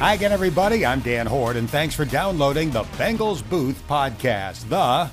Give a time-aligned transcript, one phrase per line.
[0.00, 0.86] Hi again, everybody.
[0.86, 4.68] I'm Dan Hoard, and thanks for downloading the Bengals Booth podcast.
[4.70, 5.10] The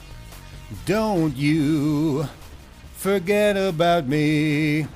[0.85, 2.29] Don't You
[2.93, 4.87] Forget About Me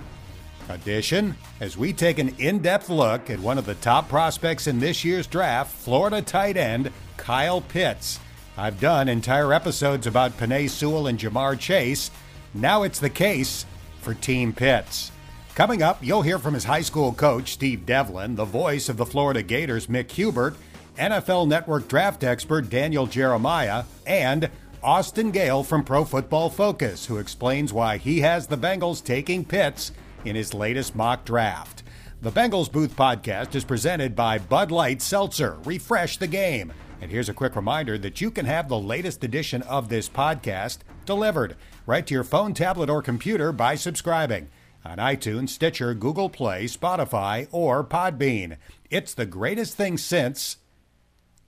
[0.69, 4.79] edition as we take an in depth look at one of the top prospects in
[4.79, 8.21] this year's draft, Florida tight end Kyle Pitts.
[8.57, 12.09] I've done entire episodes about Penei Sewell and Ja'Marr Chase.
[12.53, 13.65] Now it's the case
[13.99, 15.11] for Team Pitts.
[15.55, 19.05] Coming up, you'll hear from his high school coach, Steve Devlin, the voice of the
[19.05, 20.57] Florida Gators, Mick Hubert,
[20.97, 24.49] NFL Network draft expert Daniel Jeremiah, and
[24.83, 29.93] Austin Gayle from Pro Football Focus, who explains why he has the Bengals taking Pitts
[30.25, 31.83] in his latest mock draft.
[32.21, 35.57] The Bengals Booth podcast is presented by Bud Light Seltzer.
[35.63, 36.73] Refresh the game.
[36.99, 40.79] And here's a quick reminder that you can have the latest edition of this podcast
[41.05, 44.49] delivered right to your phone, tablet, or computer by subscribing
[44.85, 48.57] on iTunes, Stitcher, Google Play, Spotify, or Podbean.
[48.91, 50.57] It's the greatest thing since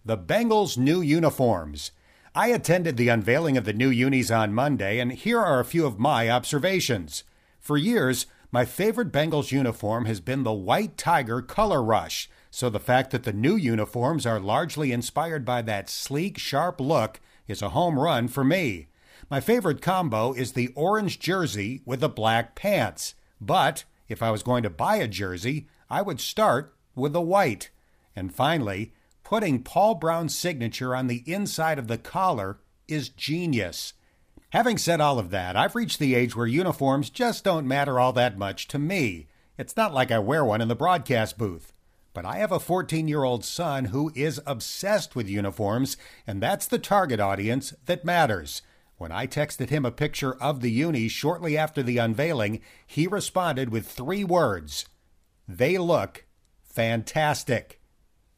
[0.04, 1.92] the Bengals' new uniforms.
[2.34, 5.86] I attended the unveiling of the new unis on Monday, and here are a few
[5.86, 7.24] of my observations.
[7.60, 12.80] For years, my favorite Bengals uniform has been the White Tiger Color Rush, so the
[12.80, 17.70] fact that the new uniforms are largely inspired by that sleek, sharp look is a
[17.70, 18.88] home run for me.
[19.30, 23.16] My favorite combo is the orange jersey with the black pants.
[23.40, 27.70] But if I was going to buy a jersey, I would start with the white.
[28.16, 28.94] And finally,
[29.24, 33.94] putting Paul Brown's signature on the inside of the collar is genius.
[34.52, 38.14] Having said all of that, I've reached the age where uniforms just don't matter all
[38.14, 39.28] that much to me.
[39.58, 41.74] It's not like I wear one in the broadcast booth.
[42.14, 46.66] But I have a 14 year old son who is obsessed with uniforms, and that's
[46.66, 48.64] the target audience that matters.
[48.98, 53.70] When I texted him a picture of the uni shortly after the unveiling, he responded
[53.70, 54.86] with three words
[55.48, 56.26] They look
[56.64, 57.80] fantastic.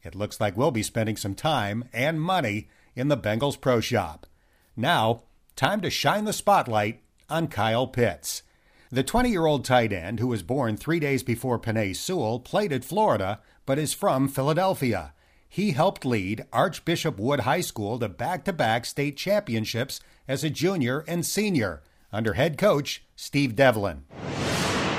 [0.02, 4.26] It looks like we'll be spending some time and money in the Bengals Pro Shop.
[4.76, 5.24] Now,
[5.56, 8.42] time to shine the spotlight on Kyle Pitts.
[8.90, 12.72] The 20 year old tight end, who was born three days before Penei Sewell, played
[12.72, 15.14] at Florida but is from Philadelphia.
[15.52, 20.48] He helped lead Archbishop Wood High School to back to back state championships as a
[20.48, 24.04] junior and senior under head coach Steve Devlin.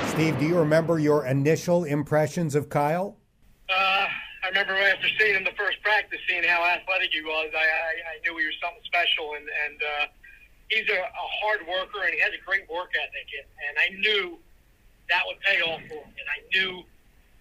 [0.07, 3.15] Steve, do you remember your initial impressions of Kyle?
[3.69, 3.73] Uh,
[4.43, 8.17] I remember after seeing him the first practice, seeing how athletic he was, I, I,
[8.17, 9.35] I knew he was something special.
[9.35, 10.05] And, and uh,
[10.67, 13.31] he's a, a hard worker and he has a great work ethic.
[13.39, 14.37] And, and I knew
[15.07, 16.11] that would pay off for him.
[16.11, 16.83] And I knew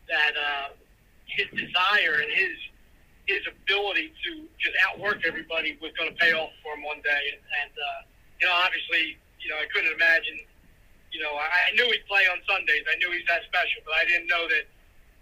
[0.07, 0.69] that uh,
[1.27, 2.55] his desire and his
[3.31, 7.23] his ability to just outwork everybody was going to pay off for him one day.
[7.63, 8.01] And, uh,
[8.43, 10.43] you know, obviously, you know, I couldn't imagine.
[11.15, 12.83] You know, I, I knew he'd play on Sundays.
[12.91, 14.67] I knew he's that special, but I didn't know that.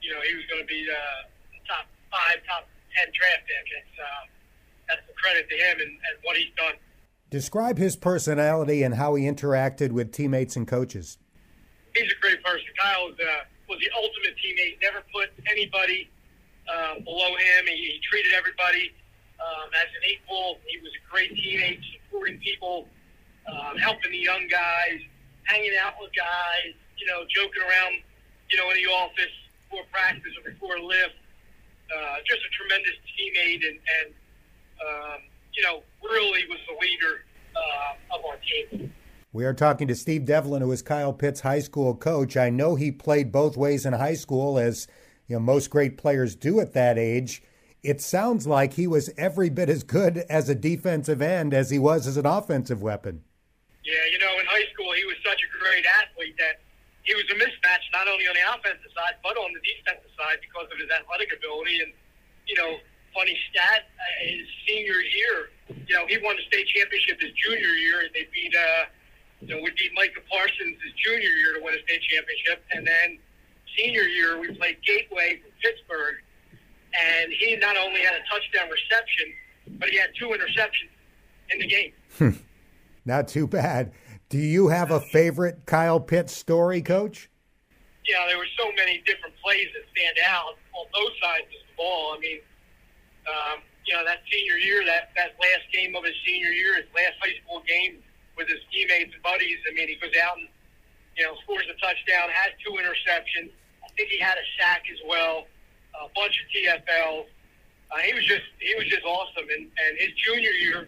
[0.00, 1.26] You know, he was going to be uh,
[1.66, 3.66] top five, top ten draft pick.
[3.82, 4.24] It's uh,
[4.86, 6.74] that's the credit to him and, and what he's done.
[7.30, 11.18] Describe his personality and how he interacted with teammates and coaches.
[11.94, 12.64] He's a great person.
[12.78, 14.78] Kyle was, uh, was the ultimate teammate.
[14.80, 16.08] Never put anybody
[16.68, 17.66] uh, below him.
[17.66, 18.92] He, he treated everybody
[19.40, 20.58] um, as an equal.
[20.66, 22.86] He was a great teammate, supporting people,
[23.48, 25.00] um, helping the young guys,
[25.44, 28.02] hanging out with guys, you know, joking around,
[28.50, 29.34] you know, in the office
[29.68, 31.16] before practice or before lift.
[31.88, 34.12] Uh, just a tremendous teammate and, and
[34.84, 35.20] um,
[35.54, 37.24] you know, really was the leader
[37.56, 38.92] uh, of our team.
[39.32, 42.36] We are talking to Steve Devlin, who is Kyle Pitts' high school coach.
[42.36, 44.86] I know he played both ways in high school as
[45.28, 47.42] you know most great players do at that age.
[47.82, 51.78] It sounds like he was every bit as good as a defensive end as he
[51.78, 53.22] was as an offensive weapon.
[53.84, 56.60] Yeah, you know, in high school he was such a great athlete that
[57.04, 60.42] he was a mismatch not only on the offensive side but on the defensive side
[60.42, 61.80] because of his athletic ability.
[61.84, 61.92] And
[62.48, 62.80] you know,
[63.14, 65.52] funny stat: uh, his senior year,
[65.86, 68.84] you know, he won the state championship his junior year, and they beat, uh,
[69.44, 72.82] you know, we beat Micah Parsons his junior year to win a state championship, and
[72.88, 73.20] then
[73.76, 76.16] senior year, we played Gateway from Pittsburgh,
[76.98, 79.26] and he not only had a touchdown reception,
[79.78, 80.90] but he had two interceptions
[81.50, 81.92] in the game.
[82.18, 82.30] Hmm.
[83.04, 83.92] not too bad.
[84.28, 87.30] Do you have a favorite Kyle Pitts story, Coach?
[88.04, 91.74] Yeah, there were so many different plays that stand out on both sides of the
[91.76, 92.16] ball.
[92.16, 92.40] I mean,
[93.28, 96.88] um, you know, that senior year, that, that last game of his senior year, his
[96.96, 98.00] last high school game
[98.36, 100.48] with his teammates and buddies, I mean, he goes out and,
[101.18, 103.50] you know, scores a touchdown, has two interceptions,
[103.82, 105.50] I think he had a sack as well,
[105.98, 107.26] a bunch of TFLs.
[107.90, 109.50] Uh, he was just he was just awesome.
[109.50, 110.86] And, and his junior year,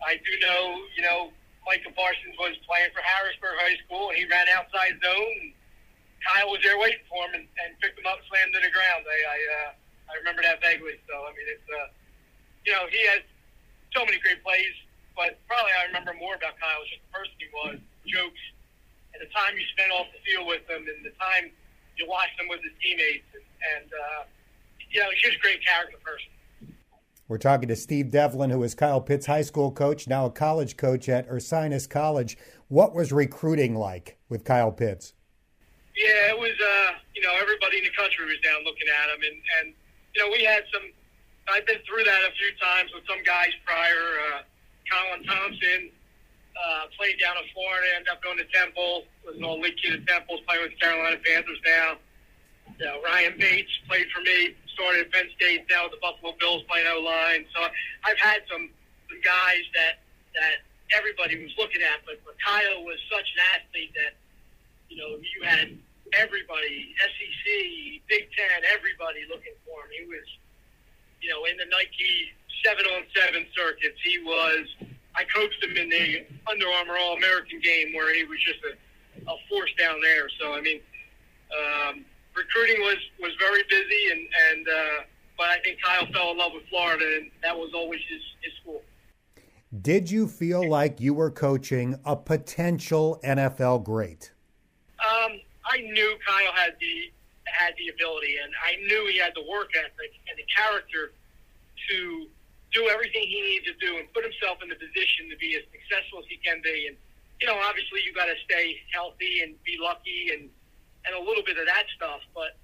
[0.00, 1.28] I do know, you know,
[1.68, 5.36] Micah Parsons was playing for Harrisburg High School, and he ran outside zone.
[5.44, 5.52] And
[6.24, 9.04] Kyle was there waiting for him and, and picked him up, slammed around.
[9.04, 9.70] I I, uh,
[10.08, 10.96] I remember that vaguely.
[11.04, 11.92] So I mean, it's uh,
[12.64, 13.20] you know, he has
[13.92, 14.72] so many great plays,
[15.12, 17.76] but probably I remember more about Kyle was just the person he was,
[18.08, 18.40] jokes,
[19.14, 21.50] and the time you spent off the field with him, and the time
[21.96, 24.22] you watched him with his teammates, and, and uh,
[24.90, 26.30] you know, he's just a great character person.
[27.26, 30.76] We're talking to Steve Devlin, who is Kyle Pitts' high school coach, now a college
[30.76, 32.36] coach at Ursinus College.
[32.68, 35.14] What was recruiting like with Kyle Pitts?
[35.96, 36.52] Yeah, it was.
[36.52, 39.66] Uh, you know, everybody in the country was down looking at him, and and
[40.14, 40.82] you know, we had some.
[41.48, 44.04] I've been through that a few times with some guys prior.
[44.34, 44.42] Uh,
[44.90, 45.90] Colin Thompson
[46.54, 49.04] uh, played down in Florida, ended up going to Temple.
[49.26, 51.96] Was an all league kid at Temple, playing with Carolina Panthers now.
[52.78, 56.34] You know, Ryan Bates played for me started at Penn State, now with the Buffalo
[56.38, 57.46] Bills playing O line.
[57.54, 57.62] So
[58.04, 58.68] I've had some
[59.08, 60.02] some guys that
[60.34, 64.18] that everybody was looking at, but, but Kyle was such an athlete that
[64.90, 65.78] you know you had
[66.12, 67.46] everybody, SEC,
[68.10, 69.90] Big Ten, everybody looking for him.
[69.94, 70.26] He was,
[71.22, 73.98] you know, in the Nike seven on seven circuits.
[74.02, 74.66] He was.
[75.16, 79.30] I coached him in the Under Armour All American game where he was just a,
[79.30, 80.28] a force down there.
[80.40, 80.80] So I mean.
[81.54, 85.04] Um, recruiting was was very busy, and and uh,
[85.38, 88.52] but I think Kyle fell in love with Florida, and that was always his his
[88.60, 88.82] school.
[89.80, 94.32] Did you feel like you were coaching a potential NFL great?
[95.00, 97.12] Um, I knew Kyle had the
[97.46, 101.12] had the ability, and I knew he had the work ethic and the character
[101.90, 102.26] to
[102.74, 105.62] do everything he needed to do and put himself in the position to be as
[105.70, 106.90] successful as he can be.
[106.90, 106.98] And
[107.40, 110.50] you know, obviously, you got to stay healthy and be lucky and
[111.06, 112.20] and a little bit of that stuff.
[112.34, 112.58] But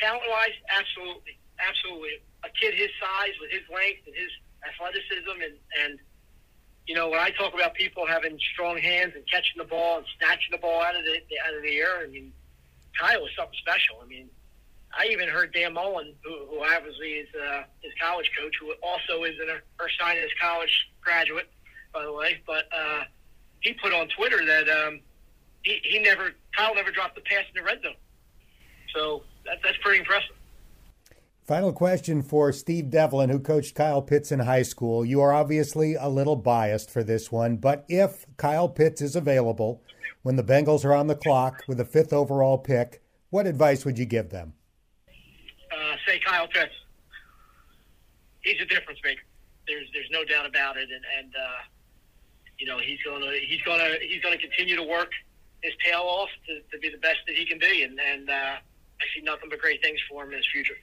[0.00, 2.24] talent wise, absolutely, absolutely.
[2.44, 4.32] A kid his size with his length and his
[4.64, 5.92] athleticism, and and
[6.88, 10.06] you know when I talk about people having strong hands and catching the ball and
[10.18, 12.32] snatching the ball out of the out of the air, I mean
[12.98, 14.00] Kyle was something special.
[14.02, 14.32] I mean.
[14.98, 19.24] I even heard Dan Mullen, who, who obviously is uh, his college coach, who also
[19.24, 19.48] is an
[19.78, 21.48] Ursinus College graduate,
[21.94, 22.42] by the way.
[22.46, 23.04] But uh,
[23.60, 25.00] he put on Twitter that um,
[25.62, 27.94] he, he never Kyle never dropped the pass in the red zone.
[28.94, 30.36] So that, that's pretty impressive.
[31.44, 35.04] Final question for Steve Devlin, who coached Kyle Pitts in high school.
[35.04, 39.82] You are obviously a little biased for this one, but if Kyle Pitts is available
[40.22, 43.98] when the Bengals are on the clock with the fifth overall pick, what advice would
[43.98, 44.52] you give them?
[46.12, 46.74] Say Kyle Pitts.
[48.42, 49.22] He's a difference maker.
[49.66, 51.62] There's there's no doubt about it, and and uh,
[52.58, 55.10] you know he's gonna he's gonna he's gonna continue to work
[55.62, 58.32] his tail off to, to be the best that he can be, and, and uh,
[58.32, 60.76] I see nothing but great things for him in his future.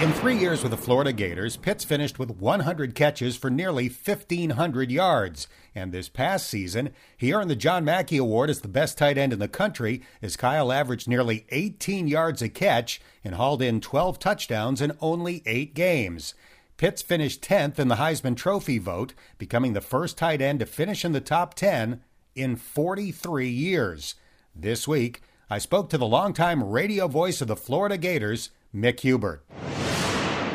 [0.00, 4.92] In three years with the Florida Gators, Pitts finished with 100 catches for nearly 1,500
[4.92, 5.48] yards.
[5.74, 9.32] And this past season, he earned the John Mackey Award as the best tight end
[9.32, 14.20] in the country, as Kyle averaged nearly 18 yards a catch and hauled in 12
[14.20, 16.32] touchdowns in only eight games.
[16.76, 21.04] Pitts finished 10th in the Heisman Trophy vote, becoming the first tight end to finish
[21.04, 22.04] in the top 10
[22.36, 24.14] in 43 years.
[24.54, 29.44] This week, I spoke to the longtime radio voice of the Florida Gators, Mick Hubert.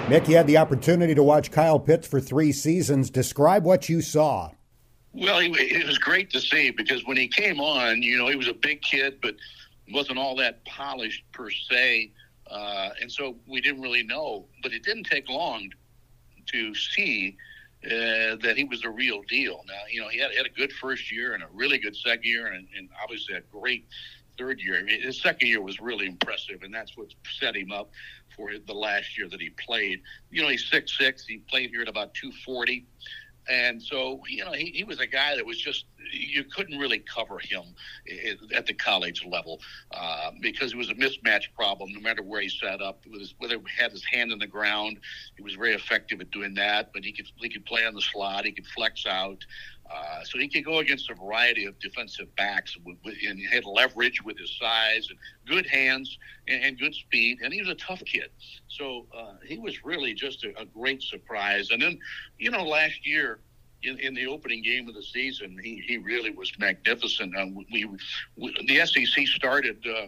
[0.08, 3.10] Mick, you had the opportunity to watch Kyle Pitts for three seasons.
[3.10, 4.52] Describe what you saw.
[5.14, 8.50] Well, it was great to see because when he came on, you know, he was
[8.50, 9.36] a big kid, but
[9.94, 12.12] wasn't all that polished per se.
[12.52, 14.46] Uh, and so we didn't really know.
[14.62, 15.70] But it didn't take long
[16.48, 17.38] to see
[17.86, 19.64] uh, that he was the real deal.
[19.68, 22.26] Now, you know, he had, had a good first year and a really good second
[22.26, 23.88] year, and, and obviously a great
[24.38, 24.80] third year.
[24.80, 27.08] I mean, his second year was really impressive, and that's what
[27.40, 27.92] set him up
[28.36, 30.02] for the last year that he played.
[30.32, 31.26] You know, he's six six.
[31.26, 32.86] He played here at about two forty.
[33.50, 37.00] And so, you know, he, he was a guy that was just, you couldn't really
[37.00, 37.64] cover him
[38.56, 39.60] at the college level
[39.92, 43.02] uh, because it was a mismatch problem no matter where he sat up.
[43.12, 44.98] Was, whether he had his hand in the ground,
[45.36, 48.02] he was very effective at doing that, but he could, he could play on the
[48.02, 49.44] slot, he could flex out.
[49.94, 53.64] Uh, so he could go against a variety of defensive backs with, with, and had
[53.66, 57.40] leverage with his size and good hands and, and good speed.
[57.44, 58.30] And he was a tough kid.
[58.68, 61.70] So uh, he was really just a, a, great surprise.
[61.70, 62.00] And then,
[62.40, 63.40] you know, last year,
[63.84, 67.36] in, in, the opening game of the season, he, he really was magnificent.
[67.38, 67.86] Um, we,
[68.38, 70.08] we, the SEC started uh,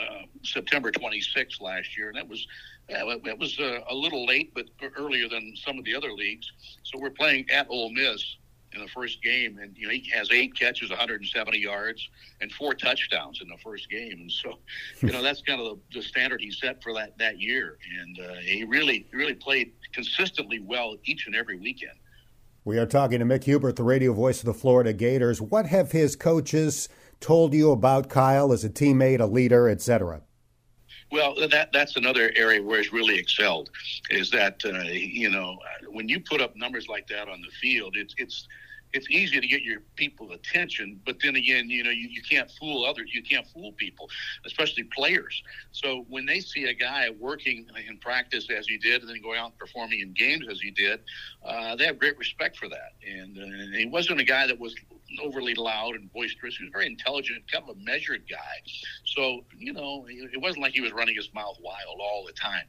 [0.00, 2.46] uh, September 26th last year, and that was
[2.88, 6.50] that was uh, a little late, but earlier than some of the other leagues.
[6.82, 8.36] So we're playing at Ole Miss,
[8.72, 12.08] in the first game, and you know he has eight catches, 170 yards,
[12.40, 14.20] and four touchdowns in the first game.
[14.20, 14.58] And so,
[15.00, 18.20] you know that's kind of the, the standard he set for that that year, and
[18.20, 21.98] uh, he really really played consistently well each and every weekend.
[22.64, 25.40] We are talking to Mick Hubert, the radio voice of the Florida Gators.
[25.40, 30.22] What have his coaches told you about Kyle as a teammate, a leader, etc.?
[31.12, 33.70] Well, that that's another area where he's really excelled.
[34.10, 35.58] Is that uh, you know
[35.90, 38.46] when you put up numbers like that on the field, it's it's
[38.92, 42.50] it's easy to get your people attention, but then again, you know, you, you can't
[42.50, 43.10] fool others.
[43.14, 44.08] You can't fool people,
[44.44, 45.42] especially players.
[45.72, 49.38] So when they see a guy working in practice as he did, and then going
[49.38, 51.00] out and performing in games as he did,
[51.44, 52.92] uh, they have great respect for that.
[53.06, 54.74] And, uh, and he wasn't a guy that was
[55.22, 56.56] overly loud and boisterous.
[56.56, 58.62] He was very intelligent, kind of a measured guy.
[59.04, 62.64] So, you know, it wasn't like he was running his mouth wild all the time.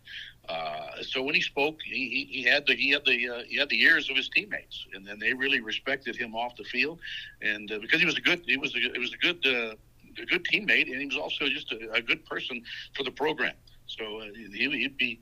[0.49, 3.69] Uh, so when he spoke, he, he, had the he had the uh, he had
[3.69, 6.99] the ears of his teammates, and then they really respected him off the field,
[7.41, 9.75] and uh, because he was a good he was a, it was a good uh,
[10.21, 12.61] a good teammate, and he was also just a, a good person
[12.95, 13.53] for the program.
[13.85, 15.19] So uh, he, would be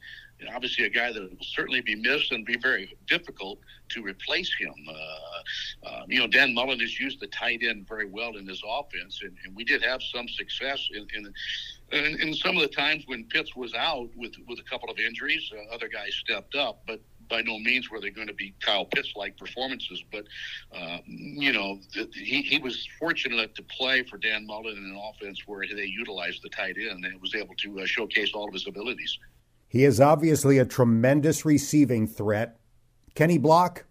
[0.54, 4.74] obviously a guy that will certainly be missed and be very difficult to replace him.
[4.88, 8.62] Uh, uh, you know, Dan Mullen has used the tight end very well in his
[8.68, 11.34] offense, and, and we did have some success in, in
[11.92, 15.00] and, and some of the times when Pitts was out with with a couple of
[15.00, 18.54] injuries, uh, other guys stepped up, but by no means were they going to be
[18.60, 20.04] Kyle Pitts like performances.
[20.12, 20.26] But
[20.76, 25.02] uh, you know, the, he, he was fortunate to play for Dan Mullen in an
[25.10, 28.54] offense where they utilized the tight end and was able to uh, showcase all of
[28.54, 29.18] his abilities.
[29.70, 32.60] He is obviously a tremendous receiving threat.
[33.16, 33.86] Can he block?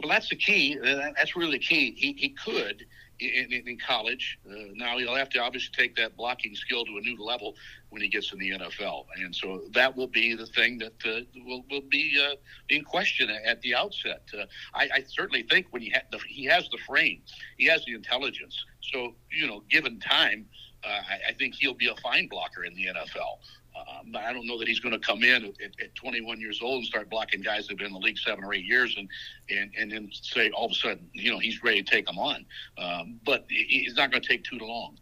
[0.00, 0.78] Well, that's the key.
[0.82, 1.92] That's really the key.
[1.96, 2.84] He, he could
[3.20, 4.38] in, in college.
[4.48, 7.54] Uh, now he'll have to obviously take that blocking skill to a new level
[7.90, 11.20] when he gets in the NFL, and so that will be the thing that uh,
[11.44, 12.36] will will be uh,
[12.68, 14.22] in question at the outset.
[14.32, 17.22] Uh, I, I, certainly think when he ha- the, he has the frame,
[17.58, 18.64] he has the intelligence.
[18.92, 20.46] So you know, given time,
[20.84, 23.38] uh, I, I think he'll be a fine blocker in the NFL.
[23.76, 26.78] Um, I don't know that he's going to come in at, at, 21 years old
[26.78, 29.08] and start blocking guys that have been in the league seven or eight years and
[29.48, 32.18] and and then say all of a sudden you know he's ready to take them
[32.18, 32.44] on.
[32.78, 34.96] Um, but he's not going to take too long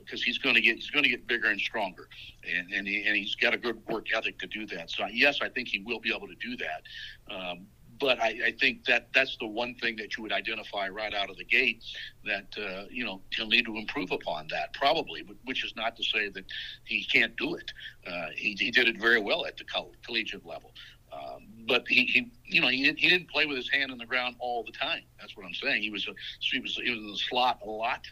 [0.00, 2.08] because uh, he's going to get he's going to get bigger and stronger,
[2.48, 4.90] and and, he, and he's got a good work ethic to do that.
[4.90, 7.34] So yes, I think he will be able to do that.
[7.34, 7.66] Um,
[7.98, 11.30] but I, I, think that that's the one thing that you would identify right out
[11.30, 11.82] of the gate
[12.24, 16.04] that uh, you know he'll need to improve upon that probably, which is not to
[16.04, 16.44] say that
[16.84, 17.72] he can't do it.
[18.06, 19.64] Uh, he, he, did it very well at the
[20.04, 20.72] collegiate level.
[21.12, 24.06] Um, but he, he, you know, he, he didn't play with his hand on the
[24.06, 25.02] ground all the time.
[25.20, 25.82] That's what I'm saying.
[25.82, 28.02] He was a, he was he was in the slot a lot.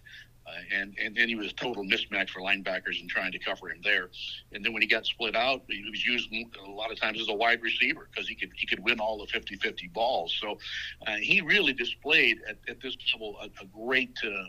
[0.47, 3.71] Uh, and and then he was a total mismatch for linebackers and trying to cover
[3.71, 4.11] him there.
[4.53, 7.29] And then when he got split out, he was used a lot of times as
[7.29, 10.37] a wide receiver because he could he could win all the 50-50 balls.
[10.41, 10.59] So
[11.07, 14.17] uh, he really displayed at, at this level a, a great.
[14.25, 14.45] Uh,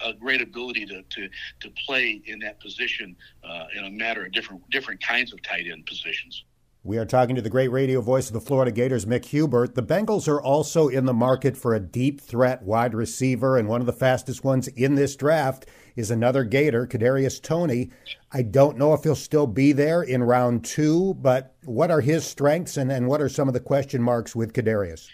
[0.00, 1.28] a great ability to, to,
[1.58, 5.66] to play in that position uh, in a matter of different different kinds of tight
[5.66, 6.44] end positions.
[6.84, 9.76] We are talking to the great radio voice of the Florida Gators, Mick Hubert.
[9.76, 13.80] The Bengals are also in the market for a deep threat wide receiver, and one
[13.80, 17.92] of the fastest ones in this draft is another Gator, Kadarius Toney.
[18.32, 22.26] I don't know if he'll still be there in round two, but what are his
[22.26, 25.08] strengths, and, and what are some of the question marks with Kadarius?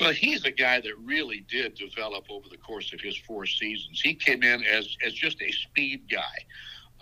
[0.00, 4.00] Well, he's a guy that really did develop over the course of his four seasons.
[4.00, 6.46] He came in as as just a speed guy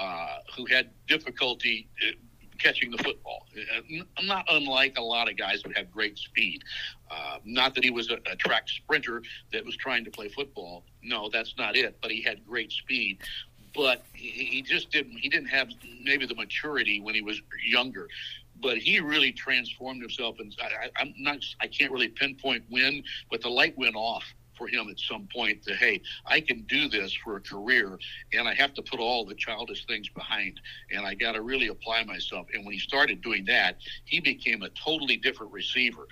[0.01, 2.13] uh, who had difficulty uh,
[2.59, 3.47] catching the football.
[3.57, 6.63] Uh, not unlike a lot of guys who have great speed.
[7.11, 10.85] Uh, not that he was a, a, track sprinter that was trying to play football.
[11.03, 11.97] No, that's not it.
[12.01, 13.19] But he had great speed.
[13.75, 15.19] But he, he just didn't.
[15.19, 15.69] He didn't have
[16.03, 18.09] maybe the maturity when he was younger.
[18.61, 21.39] But he really transformed himself, and I, I'm not.
[21.61, 24.25] I can't really pinpoint when, but the light went off
[24.65, 27.99] for him at some point that hey i can do this for a career
[28.33, 31.69] and i have to put all the childish things behind and i got to really
[31.69, 32.47] apply myself.
[32.55, 36.07] And when he started doing that he became a totally different receiver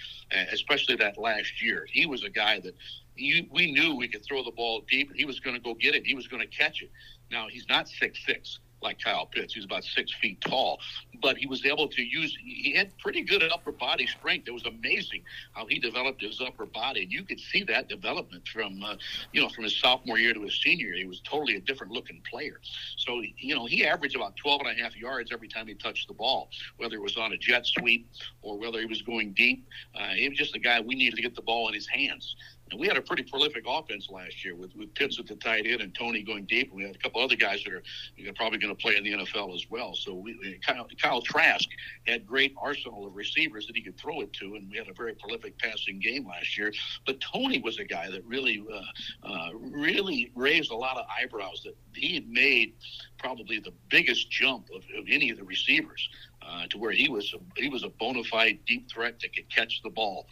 [0.53, 1.87] especially that last year.
[1.91, 2.75] He was a guy that
[3.15, 5.13] he, we knew we could throw the ball deep.
[5.15, 6.07] He was going to go get it.
[6.07, 6.91] He was going to catch it.
[7.31, 9.55] Now he's not six six like Kyle Pitts.
[9.55, 10.81] He's about six feet tall,
[11.21, 12.37] but he was able to use.
[12.43, 14.49] He had pretty good upper body strength.
[14.49, 15.23] It was amazing
[15.53, 18.97] how he developed his upper body, and you could see that development from uh,
[19.33, 20.97] you know from his sophomore year to his senior year.
[20.97, 22.61] He was totally a different looking player.
[22.97, 26.09] So you know he averaged about 12 and a half yards every time he touched
[26.09, 28.09] the ball, whether it was on a jet sweep
[28.43, 29.67] or whether he was going deep.
[29.95, 32.37] Uh, he was just a guy we needed to get the ball in his hands.
[32.73, 35.67] And we had a pretty prolific offense last year with, with Pitts at the tight
[35.67, 36.71] end and Toney going deep.
[36.71, 37.83] And we had a couple other guys that are
[38.17, 39.95] you know, probably going to play in the NFL as well.
[39.95, 41.69] So we, Kyle, Kyle Trask
[42.07, 44.95] had great arsenal of receivers that he could throw it to, and we had a
[44.95, 46.73] very prolific passing game last year.
[47.05, 51.61] But Toney was a guy that really, uh, uh, really raised a lot of eyebrows
[51.65, 52.73] that he had made
[53.19, 56.09] probably the biggest jump of, of any of the receivers
[56.47, 59.49] uh, to where he was a, he was a bona fide deep threat that could
[59.49, 60.27] catch the ball,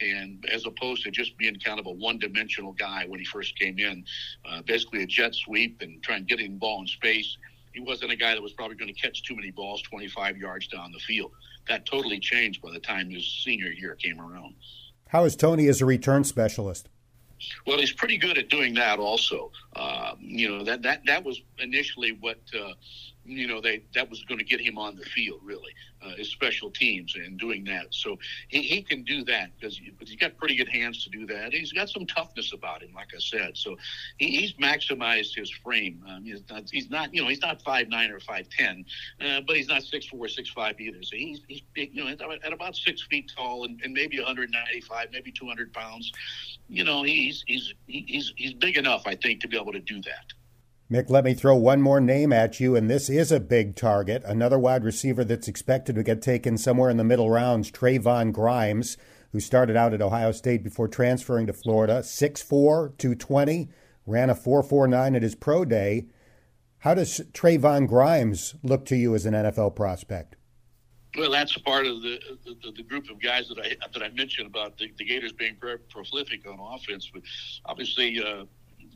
[0.00, 3.58] and as opposed to just being kind of a one dimensional guy when he first
[3.58, 4.04] came in,
[4.48, 7.36] uh, basically a jet sweep and trying to get him ball in space.
[7.72, 10.66] he wasn't a guy that was probably going to catch too many balls 25 yards
[10.68, 11.32] down the field.
[11.68, 14.54] That totally changed by the time his senior year came around.
[15.08, 16.88] How is Toney as a return specialist?
[17.66, 18.98] Well, he's pretty good at doing that.
[18.98, 22.72] Also, uh, you know that that that was initially what uh,
[23.26, 26.28] you know they that was going to get him on the field really uh, his
[26.28, 27.86] special teams and doing that.
[27.90, 28.18] So
[28.48, 31.52] he, he can do that because he, he's got pretty good hands to do that.
[31.52, 33.56] He's got some toughness about him like i said.
[33.56, 33.76] So
[34.18, 36.04] he, he's maximized his frame.
[36.08, 38.84] Um, he's, not, he's not you know he's not five nine or five ten
[39.20, 41.02] uh, but he's not six four six five either.
[41.02, 45.08] So he's, he's big you know at about six feet tall and, and maybe 195
[45.12, 46.12] maybe 200 pounds.
[46.68, 50.00] You know he's he's he's he's big enough i think to be able to do
[50.02, 50.32] that
[50.88, 54.22] Mick, let me throw one more name at you, and this is a big target.
[54.24, 58.96] Another wide receiver that's expected to get taken somewhere in the middle rounds, Trevon Grimes,
[59.32, 62.02] who started out at Ohio State before transferring to Florida.
[62.02, 63.68] 6'4, 220,
[64.06, 66.06] ran a 4'49 at his pro day.
[66.78, 70.36] How does Trevon Grimes look to you as an NFL prospect?
[71.18, 74.46] Well, that's part of the, the, the group of guys that I that I mentioned
[74.46, 77.10] about the, the Gators being very prolific on offense.
[77.12, 77.22] But
[77.64, 78.44] obviously, uh,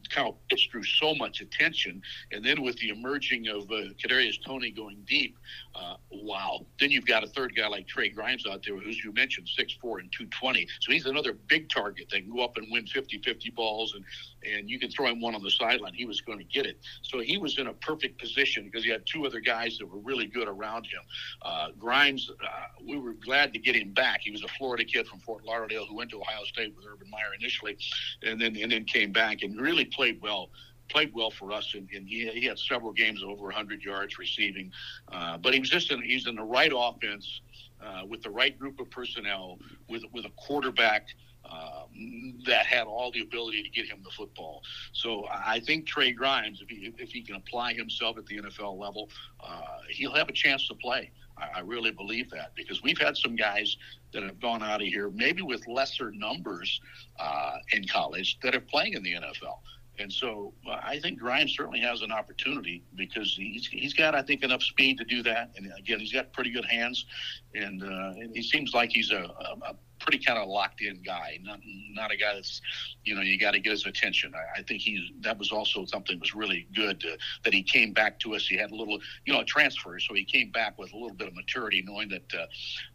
[0.09, 2.01] Kyle Pitts drew so much attention,
[2.33, 5.37] and then with the emerging of uh, Kadarius Toney going deep,
[5.75, 6.67] uh, wow!
[6.79, 9.73] Then you've got a third guy like Trey Grimes out there, who's you mentioned six
[9.81, 10.67] four and two twenty.
[10.81, 14.05] So he's another big target that can go up and win 50-50 balls, and
[14.43, 15.95] and you can throw him one on the sideline.
[15.95, 16.79] He was going to get it.
[17.03, 19.99] So he was in a perfect position because he had two other guys that were
[19.99, 21.03] really good around him.
[21.43, 22.47] Uh, Grimes, uh,
[22.83, 24.21] we were glad to get him back.
[24.23, 27.11] He was a Florida kid from Fort Lauderdale who went to Ohio State with Urban
[27.11, 27.77] Meyer initially,
[28.23, 30.51] and then and then came back and really played well
[30.91, 34.73] played well for us, and, and he, he, had several games over 100 yards receiving.
[35.11, 37.41] Uh, but he was just in, he's in the right offense
[37.83, 41.09] uh, with the right group of personnel, with with a quarterback.
[41.43, 44.63] Um, that had all the ability to get him the football.
[44.93, 48.79] So I think Trey Grimes, if he if he can apply himself at the NFL
[48.79, 49.09] level,
[49.41, 51.11] uh, he'll have a chance to play.
[51.41, 53.77] I, I really believe that because we've had some guys
[54.13, 56.81] that have gone out of here, maybe with lesser numbers
[57.19, 59.59] uh, in college, that are playing in the NFL.
[60.01, 64.23] And so uh, I think Grimes certainly has an opportunity because he's he's got I
[64.23, 67.07] think enough speed to do that, and again he's got pretty good hands,
[67.55, 71.01] and, uh, and he seems like he's a, a, a pretty kind of locked in
[71.03, 71.61] guy, not
[71.93, 72.61] not a guy that's,
[73.05, 74.33] you know, you got to get his attention.
[74.35, 77.63] I, I, think he's that was also something that was really good uh, that he
[77.63, 78.47] came back to us.
[78.47, 81.15] He had a little, you know, a transfer, so he came back with a little
[81.15, 82.47] bit of maturity, knowing that uh,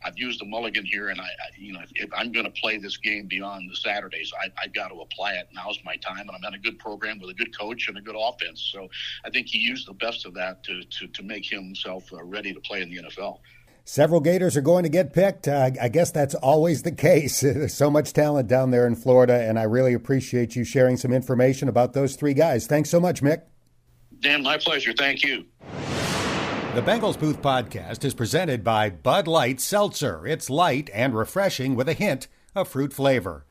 [0.04, 2.62] I've used the mulligan here, and I, I you know, if, if I'm going to
[2.62, 5.48] play this game beyond the Saturdays, I, I got to apply it.
[5.54, 8.02] Now's my time, and I'm in a good program with a good coach and a
[8.02, 8.70] good offense.
[8.72, 8.90] So
[9.24, 12.54] I think he used the best of that to to, to make himself uh, ready
[12.54, 13.40] to play in the NFL.
[13.88, 15.48] Several Gators are going to get picked.
[15.48, 17.42] Uh, I guess that's always the case.
[17.42, 21.14] There's so much talent down there in Florida, and I really appreciate you sharing some
[21.14, 22.66] information about those three guys.
[22.66, 23.44] Thanks so much, Mick.
[24.22, 24.92] Dan, my pleasure.
[24.92, 25.46] Thank you.
[26.74, 30.26] The Bengals Booth podcast is presented by Bud Light Seltzer.
[30.26, 33.46] It's light and refreshing with a hint of fruit flavor.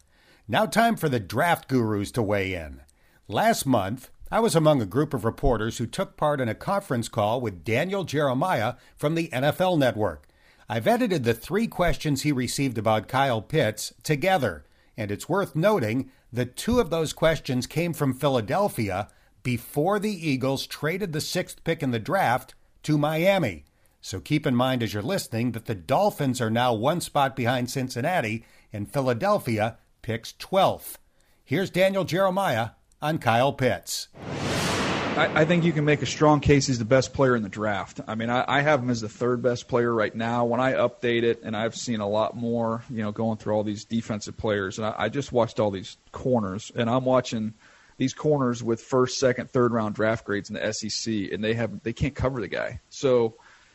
[0.49, 2.81] Now, time for the draft gurus to weigh in.
[3.29, 7.09] Last month, I was among a group of reporters who took part in a conference
[7.09, 10.27] call with Daniel Jeremiah from the NFL Network.
[10.69, 14.65] I've edited the three questions he received about Kyle Pitts together,
[14.97, 19.07] and it's worth noting that two of those questions came from Philadelphia
[19.45, 23.65] before the Eagles traded the sixth pick in the draft to Miami.
[24.01, 27.71] So keep in mind as you're listening that the Dolphins are now one spot behind
[27.71, 30.97] Cincinnati, and Philadelphia picks 12th.
[31.45, 32.71] Here's Daniel Jeremiah
[33.05, 34.09] on Kyle Pitts.
[34.17, 37.51] I, I, think you can make a strong case he's the best player in the
[37.51, 38.01] draft.
[38.09, 40.47] I mean, I, I, have him as the third best player right now.
[40.47, 43.63] When I update it, and I've seen a lot more, you know, going through all
[43.63, 47.53] these defensive players, and I, I just watched all these corners, and I'm watching
[47.99, 51.83] these corners with first, second, third round draft grades in the SEC, and they have
[51.83, 52.81] they can't cover the guy.
[52.89, 53.35] So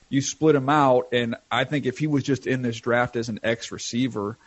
[0.09, 3.29] you split him out, and I think if he was just in this draft as
[3.29, 4.39] an X receiver,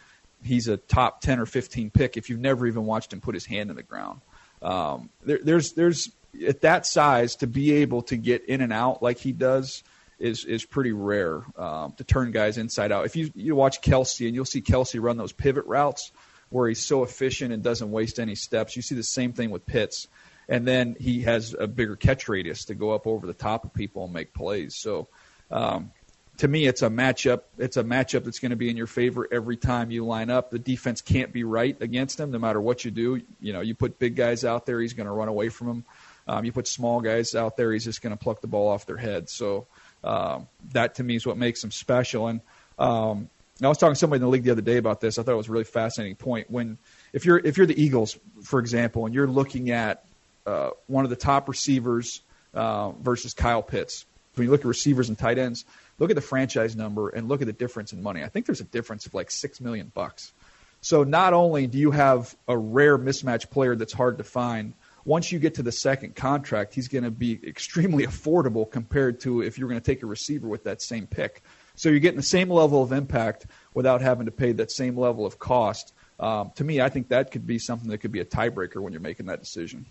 [0.42, 2.16] he's a top ten or fifteen pick.
[2.16, 4.20] If you've never even watched him put his hand in the ground.
[4.62, 6.10] Um, there, there's there's
[6.46, 9.82] at that size to be able to get in and out like he does
[10.18, 13.04] is is pretty rare um, to turn guys inside out.
[13.04, 16.12] If you you watch Kelce and you'll see Kelce run those pivot routes
[16.50, 18.76] where he's so efficient and doesn't waste any steps.
[18.76, 20.06] You see the same thing with Pitts,
[20.48, 23.74] and then he has a bigger catch radius to go up over the top of
[23.74, 24.76] people and make plays.
[24.76, 25.08] So.
[25.50, 25.92] Um,
[26.38, 27.42] to me, it's a matchup.
[27.58, 30.50] It's a matchup that's going to be in your favor every time you line up.
[30.50, 33.20] The defense can't be right against him, no matter what you do.
[33.40, 35.84] You know, you put big guys out there, he's going to run away from them.
[36.26, 38.86] Um, you put small guys out there, he's just going to pluck the ball off
[38.86, 39.28] their head.
[39.28, 39.66] So
[40.04, 42.28] um, that to me is what makes him special.
[42.28, 42.40] And
[42.78, 43.28] um,
[43.62, 45.18] I was talking to somebody in the league the other day about this.
[45.18, 46.50] I thought it was a really fascinating point.
[46.50, 46.78] When
[47.12, 50.04] if you're if you're the Eagles, for example, and you're looking at
[50.46, 52.20] uh, one of the top receivers
[52.54, 54.04] uh, versus Kyle Pitts.
[54.34, 55.64] When you look at receivers and tight ends,
[55.98, 58.22] look at the franchise number and look at the difference in money.
[58.22, 60.32] I think there's a difference of like six million bucks.
[60.80, 64.74] So not only do you have a rare mismatch player that's hard to find,
[65.04, 69.42] once you get to the second contract, he's going to be extremely affordable compared to
[69.42, 71.42] if you're going to take a receiver with that same pick.
[71.74, 75.24] So you're getting the same level of impact without having to pay that same level
[75.24, 75.92] of cost.
[76.20, 78.92] Um, to me, I think that could be something that could be a tiebreaker when
[78.92, 79.86] you're making that decision.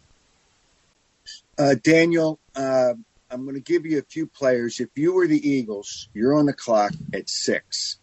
[1.57, 2.93] Uh, Daniel, uh,
[3.31, 4.79] I'm going to give you a few players.
[4.79, 7.97] If you were the Eagles, you're on the clock at six,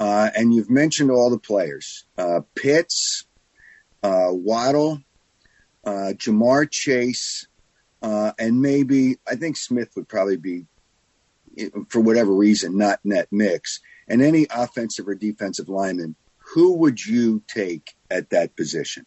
[0.00, 3.24] uh, and you've mentioned all the players: uh, Pitts,
[4.02, 5.00] uh, Waddle,
[5.84, 7.46] uh, Ja'Marr Chase,
[8.02, 10.66] and maybe I think Smith would probably be,
[11.88, 13.80] for whatever reason, not net mix.
[14.08, 19.04] And any offensive or defensive lineman, who would you take at that position?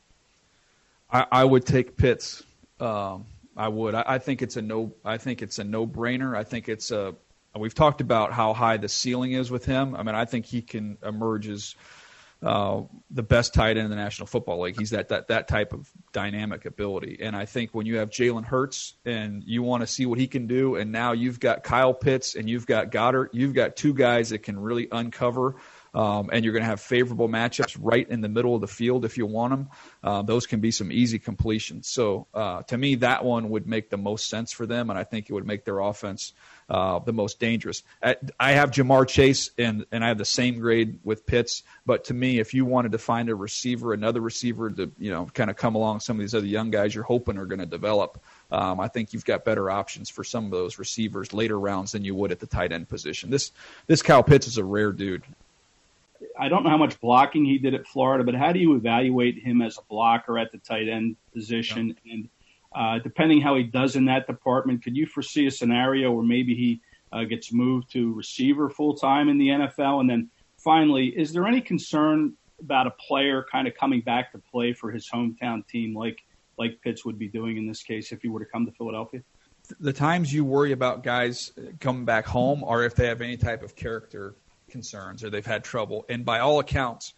[1.10, 2.44] I, I would take Pitts.
[2.80, 3.96] Um, I would.
[3.96, 4.94] I, I, think it's a no.
[5.04, 6.36] I think it's a no-brainer.
[6.36, 7.16] I think it's a.
[7.58, 9.96] We've talked about how high the ceiling is with him.
[9.96, 11.76] I mean, I think he can emerge as
[12.44, 14.78] uh, the best tight end in the National Football League.
[14.78, 17.20] He's that that that type of dynamic ability.
[17.22, 20.28] And I think when you have Jalen Hurts and you want to see what he
[20.28, 23.94] can do, and now you've got Kyle Pitts and you've got Goedert, you've got two
[23.94, 25.58] guys that can really uncover
[25.94, 29.06] um, and you're going to have favorable matchups right in the middle of the field
[29.06, 29.70] if you want them.
[30.04, 31.88] Uh, those can be some easy completions.
[31.90, 35.04] So uh, to me, that one would make the most sense for them, and I
[35.04, 36.34] think it would make their offense
[36.72, 37.84] uh, the most dangerous.
[38.02, 41.64] I have Ja'Marr Chase, and and I have the same grade with Pitts.
[41.86, 45.26] But to me, if you wanted to find a receiver, another receiver to you know
[45.34, 47.66] kind of come along some of these other young guys you're hoping are going to
[47.66, 48.24] develop.
[48.52, 52.06] Um, I think you've got better options for some of those receivers later rounds than
[52.06, 53.30] you would at the tight end position.
[53.30, 53.52] This
[53.88, 55.24] this Kyle Pitts is a rare dude.
[56.40, 59.40] I don't know how much blocking he did at Florida, but how do you evaluate
[59.40, 61.96] him as a blocker at the tight end position?
[62.04, 62.14] Yeah.
[62.14, 62.30] And
[62.74, 66.56] uh, depending how he does in that department, could you foresee a scenario where maybe
[66.56, 66.82] he
[67.12, 70.02] uh, gets moved to receiver full time in the NFL?
[70.02, 74.38] And then finally, is there any concern about a player kind of coming back to
[74.38, 76.24] play for his hometown team, like
[76.58, 79.22] like Pitts would be doing in this case if he were to come to Philadelphia?
[79.80, 83.64] The times you worry about guys coming back home are if they have any type
[83.64, 84.36] of character
[84.72, 86.06] concerns or they've had trouble.
[86.10, 87.14] And by all accounts,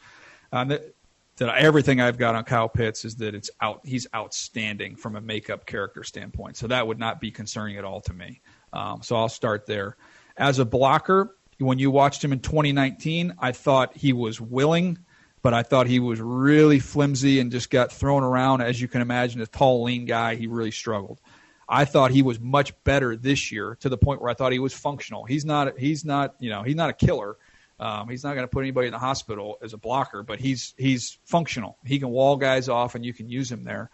[0.52, 0.96] um, that,
[1.38, 3.82] that everything I've got on Kyle Pitts is that it's out.
[3.84, 6.58] He's outstanding from a makeup character standpoint.
[6.58, 8.42] So that would not be concerning at all to me.
[8.72, 9.98] Um, so I'll start there.
[10.38, 14.98] As a blocker, when you watched him in 2019, I thought he was willing,
[15.42, 18.62] but I thought he was really flimsy and just got thrown around.
[18.62, 21.20] As you can imagine, a tall, lean guy, he really struggled.
[21.68, 24.60] I thought he was much better this year to the point where I thought he
[24.60, 25.26] was functional.
[25.26, 25.78] He's not.
[25.78, 26.36] He's not.
[26.40, 27.38] You know, he's not a killer.
[27.80, 30.74] Um, he's not going to put anybody in the hospital as a blocker, but he's
[30.78, 31.78] he's functional.
[31.86, 33.90] He can wall guys off, and you can use him there.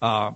[0.00, 0.32] Uh,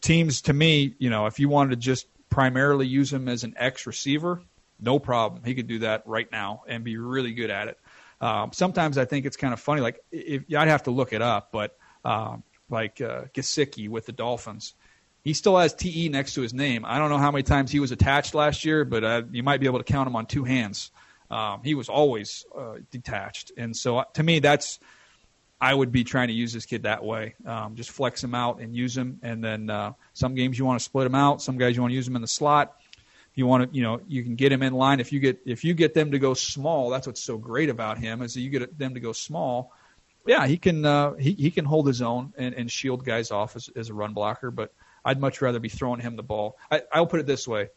[0.00, 3.54] teams, to me, you know, if you wanted to just primarily use him as an
[3.56, 4.42] X receiver,
[4.80, 5.42] no problem.
[5.44, 7.78] He could do that right now and be really good at it.
[8.20, 9.80] Um, sometimes I think it's kind of funny.
[9.80, 12.36] Like if I'd have to look it up, but uh,
[12.70, 14.74] like uh, Gesicki with the Dolphins
[15.24, 16.84] he still has TE next to his name.
[16.86, 19.58] I don't know how many times he was attached last year, but uh, you might
[19.58, 20.90] be able to count him on two hands.
[21.30, 24.78] Um, he was always uh, detached, and so uh, to me, that's
[25.60, 27.34] I would be trying to use this kid that way.
[27.46, 30.78] Um, just flex him out and use him, and then uh, some games you want
[30.78, 31.40] to split him out.
[31.40, 32.76] Some guys you want to use him in the slot.
[33.34, 35.00] You want to, you know, you can get him in line.
[35.00, 37.96] If you get if you get them to go small, that's what's so great about
[37.96, 39.72] him is that you get them to go small.
[40.26, 43.56] Yeah, he can uh, he he can hold his own and, and shield guys off
[43.56, 44.72] as, as a run blocker, but
[45.04, 46.56] I'd much rather be throwing him the ball.
[46.70, 47.68] I, I'll put it this way.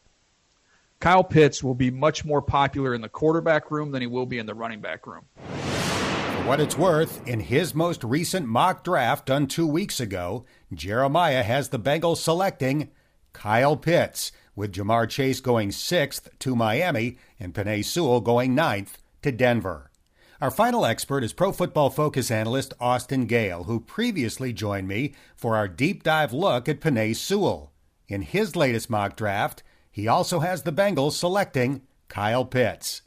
[0.99, 4.39] Kyle Pitts will be much more popular in the quarterback room than he will be
[4.39, 5.25] in the running back room.
[5.35, 11.43] For what it's worth, in his most recent mock draft done two weeks ago, Jeremiah
[11.43, 12.89] has the Bengals selecting
[13.33, 19.31] Kyle Pitts, with Ja'Marr Chase going sixth to Miami and Penei Sewell going ninth to
[19.31, 19.91] Denver.
[20.39, 25.55] Our final expert is Pro Football Focus analyst Austin Gayle, who previously joined me for
[25.55, 27.71] our deep dive look at Penei Sewell.
[28.07, 33.01] In his latest mock draft, he also has the Bengals selecting Kyle Pitts.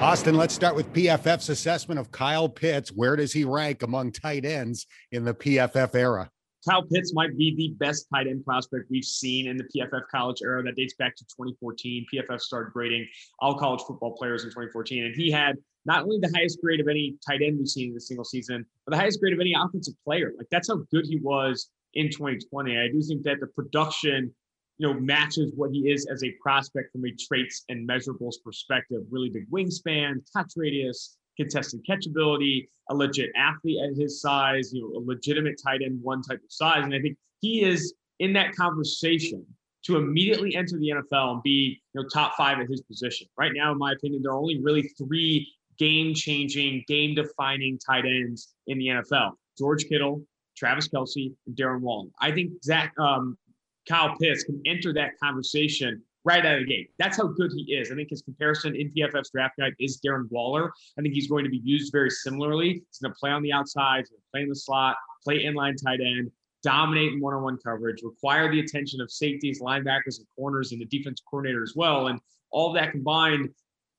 [0.00, 2.92] Austin, let's start with PFF's assessment of Kyle Pitts.
[2.92, 6.30] Where does he rank among tight ends in the PFF era?
[6.68, 10.38] Kyle Pitts might be the best tight end prospect we've seen in the PFF college
[10.44, 10.62] era.
[10.62, 12.06] That dates back to 2014.
[12.14, 13.08] PFF started grading
[13.40, 16.88] all college football players in 2014, and he had not only the highest grade of
[16.88, 19.54] any tight end we've seen in a single season, but the highest grade of any
[19.54, 20.32] offensive player.
[20.36, 22.78] Like that's how good he was in 2020.
[22.78, 24.32] I do think that the production,
[24.78, 29.02] you know, matches what he is as a prospect from a traits and measurables perspective.
[29.10, 34.98] Really big wingspan, touch radius, contested catchability, a legit athlete at his size, you know,
[34.98, 36.84] a legitimate tight end one type of size.
[36.84, 39.44] And I think he is in that conversation
[39.84, 43.26] to immediately enter the NFL and be you know top five at his position.
[43.36, 45.48] Right now, in my opinion, there are only really three
[45.82, 50.22] game-changing, game-defining tight ends in the NFL: George Kittle,
[50.56, 52.08] Travis Kelce, and Darren Waller.
[52.20, 53.36] I think Zach um,
[53.88, 56.90] Kyle Pitts can enter that conversation right out of the gate.
[57.00, 57.90] That's how good he is.
[57.90, 60.72] I think his comparison in PFF's draft guide is Darren Waller.
[60.96, 62.74] I think he's going to be used very similarly.
[62.74, 65.42] He's going to play on the outside, he's going to play in the slot, play
[65.42, 66.30] inline tight end,
[66.62, 71.20] dominate in one-on-one coverage, require the attention of safeties, linebackers, and corners, and the defense
[71.28, 72.06] coordinator as well.
[72.06, 72.20] And
[72.52, 73.48] all that combined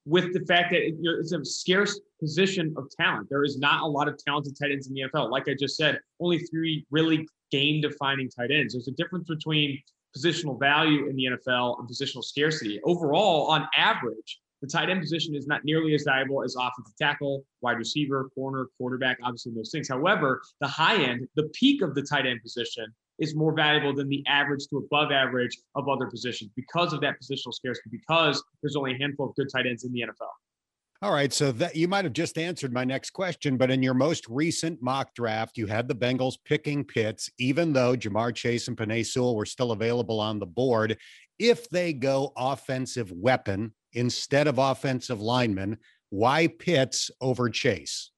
[0.05, 3.27] with the fact that it's a scarce position of talent.
[3.29, 5.31] There is not a lot of talented tight ends in the NFL.
[5.31, 8.73] Like I just said, only three really game-defining tight ends.
[8.73, 9.81] There's a difference between
[10.17, 12.79] positional value in the NFL and positional scarcity.
[12.83, 17.43] Overall, on average, the tight end position is not nearly as valuable as offensive tackle,
[17.61, 19.89] wide receiver, corner, quarterback, obviously those things.
[19.89, 22.85] However, the high end, the peak of the tight end position
[23.23, 27.15] is more valuable than the average to above average of other positions because of that
[27.21, 30.29] positional scarcity, because there's only a handful of good tight ends in the NFL.
[31.01, 33.93] All right, so that you might have just answered my next question, but in your
[33.93, 38.77] most recent mock draft, you had the Bengals picking Pitts, even though Ja'Marr Chase and
[38.77, 40.97] Penei Sewell were still available on the board.
[41.39, 45.77] If they go offensive weapon instead of offensive lineman,
[46.09, 48.12] why Pitts over Chase?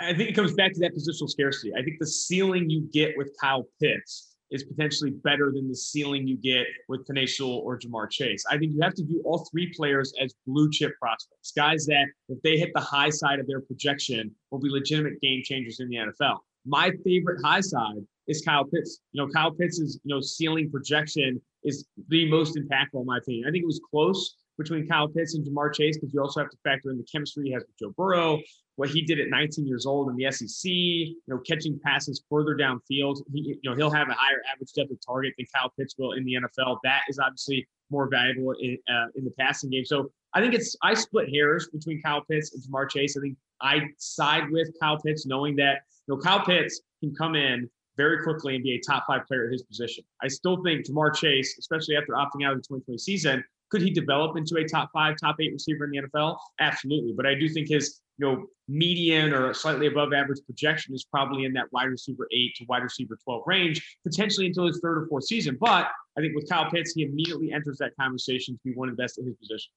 [0.00, 1.72] I think it comes back to that positional scarcity.
[1.74, 6.28] I think the ceiling you get with Kyle Pitts is potentially better than the ceiling
[6.28, 8.44] you get with Penei or Ja'Marr Chase.
[8.50, 12.06] I think you have to view all three players as blue chip prospects, guys that
[12.28, 15.88] if they hit the high side of their projection will be legitimate game changers in
[15.88, 16.38] the NFL.
[16.66, 19.00] My favorite high side is Kyle Pitts.
[19.12, 23.46] You know, Kyle Pitts' you know ceiling projection is the most impactful in my opinion.
[23.48, 26.50] I think it was close between Kyle Pitts and Ja'Marr Chase because you also have
[26.50, 28.38] to factor in the chemistry he has with Joe Burrow,
[28.76, 32.56] what he did at 19 years old in the SEC, you know, catching passes further
[32.56, 33.20] downfield.
[33.32, 36.12] He, you know, he'll have a higher average depth of target than Kyle Pitts will
[36.12, 36.78] in the NFL.
[36.82, 39.84] That is obviously more valuable in, uh, in the passing game.
[39.84, 43.16] So I think it's I split hairs between Kyle Pitts and Ja'Marr Chase.
[43.16, 47.34] I think I side with Kyle Pitts, knowing that you know Kyle Pitts can come
[47.34, 50.02] in very quickly and be a top five player at his position.
[50.22, 53.90] I still think Ja'Marr Chase, especially after opting out of the 2020 season, could he
[53.90, 56.36] develop into a top five, top eight receiver in the NFL?
[56.60, 57.12] Absolutely.
[57.12, 61.52] But I do think his know median or slightly above average projection is probably in
[61.52, 65.24] that wide receiver eight to wide receiver 12 range, potentially until his third or fourth
[65.24, 65.58] season.
[65.60, 68.96] But I think with Kyle Pitts, he immediately enters that conversation to be one of
[68.96, 69.70] the best at his position.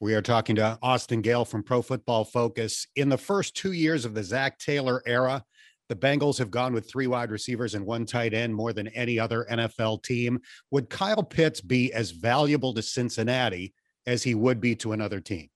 [0.00, 2.86] We are talking to Austin Gayle from Pro Football Focus.
[2.96, 5.42] In the first two years of the Zac Taylor era,
[5.88, 9.18] the Bengals have gone with three wide receivers and one tight end more than any
[9.18, 10.40] other NFL team.
[10.70, 13.72] Would Kyle Pitts be as valuable to Cincinnati
[14.06, 15.48] as he would be to another team?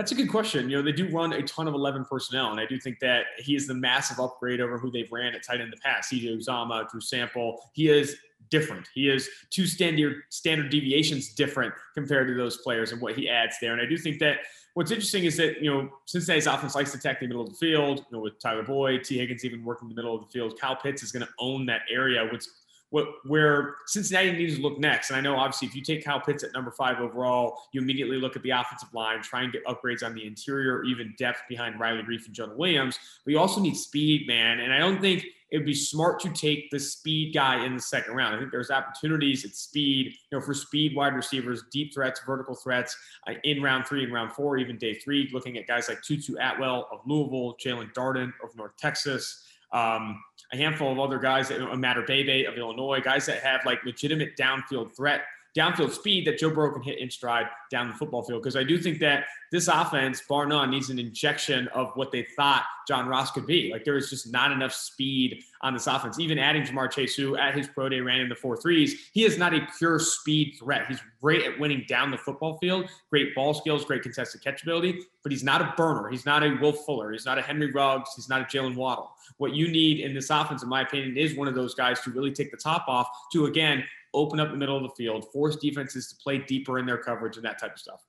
[0.00, 0.70] That's a good question.
[0.70, 3.24] You know, they do run a ton of 11 personnel, and I do think that
[3.36, 6.10] he is the massive upgrade over who they've ran at tight end in the past.
[6.10, 7.60] CJ Uzomah, Drew Sample.
[7.74, 8.16] He is
[8.48, 8.88] different.
[8.94, 13.56] He is two standard standard deviations different compared to those players and what he adds
[13.60, 13.74] there.
[13.74, 14.38] And I do think that
[14.72, 17.56] what's interesting is that, you know, Cincinnati's offense likes to attack the middle of the
[17.56, 20.58] field, you know, with Tyler Boyd, Tee Higgins even working the middle of the field.
[20.58, 22.46] Kyle Pitts is going to own that area, which
[22.90, 25.10] what where Cincinnati needs to look next.
[25.10, 28.18] And I know obviously if you take Kyle Pitts at number five overall, you immediately
[28.18, 31.80] look at the offensive line, try and get upgrades on the interior, even depth behind
[31.80, 32.98] Riley Reiff and Jonah Williams.
[33.24, 34.60] But you also need speed, man.
[34.60, 37.82] And I don't think it would be smart to take the speed guy in the
[37.82, 38.36] second round.
[38.36, 42.54] I think there's opportunities at speed, you know, for speed wide receivers, deep threats, vertical
[42.54, 46.02] threats uh, in round three and round four, even day three, looking at guys like
[46.02, 49.44] Tutu Atwell of Louisville, Jaelon Darden of North Texas.
[49.72, 53.84] Um, a handful of other guys, that, Matter Bebe of Illinois, guys that have like
[53.84, 55.22] legitimate downfield threat
[55.56, 58.42] downfield speed that Joe Burrow can hit in stride down the football field.
[58.42, 62.26] Because I do think that this offense, bar none, needs an injection of what they
[62.36, 63.70] thought John Ross could be.
[63.72, 66.18] Like there is just not enough speed on this offense.
[66.20, 69.24] Even adding Ja'Marr Chase, who at his pro day ran in the four threes, he
[69.24, 70.86] is not a pure speed threat.
[70.88, 75.32] He's great at winning down the football field, great ball skills, great contested catchability, but
[75.32, 76.08] he's not a burner.
[76.08, 77.12] He's not a Will Fuller.
[77.12, 78.10] He's not a Henry Ruggs.
[78.16, 79.10] He's not a Jaylen Waddle.
[79.38, 82.10] What you need in this offense, in my opinion, is one of those guys to
[82.10, 83.84] really take the top off to again
[84.14, 87.36] open up the middle of the field, force defenses to play deeper in their coverage
[87.36, 88.00] and that type of stuff.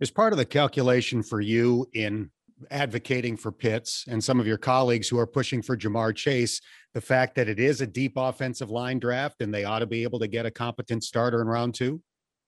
[0.00, 2.30] Is part of the calculation for you in
[2.70, 6.60] advocating for Pitts and some of your colleagues who are pushing for Ja'Marr Chase,
[6.94, 10.02] the fact that it is a deep offensive line draft and they ought to be
[10.02, 12.00] able to get a competent starter in round two?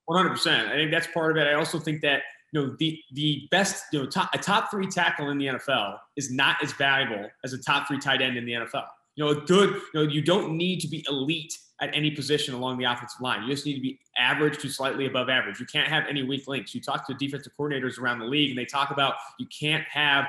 [0.08, 0.68] 100%.
[0.68, 1.46] I think that's part of it.
[1.46, 2.22] I also think that
[2.52, 5.98] you know the the best you know top, a top three tackle in the NFL
[6.16, 8.86] is not as valuable as a top three tight end in the NFL.
[9.18, 12.54] You know, a good you know you don't need to be elite at any position
[12.54, 13.42] along the offensive line.
[13.42, 15.58] You just need to be average to slightly above average.
[15.58, 16.72] You can't have any weak links.
[16.72, 20.26] You talk to defensive coordinators around the league, and they talk about you can't have